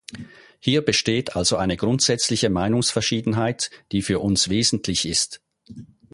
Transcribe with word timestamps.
Hier 0.59 0.83
besteht 0.83 1.35
also 1.35 1.57
eine 1.57 1.77
grundsätzliche 1.77 2.49
Meinungsverschiedenheit, 2.49 3.69
die 3.91 4.01
für 4.01 4.17
uns 4.17 4.49
wesentlich 4.49 5.05
ist. 5.05 5.43